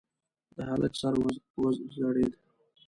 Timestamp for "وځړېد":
1.61-2.33